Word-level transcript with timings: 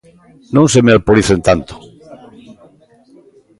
Non 0.55 0.65
se 0.73 0.79
me 0.85 0.91
alporicen 0.95 1.39
tanto. 1.47 1.73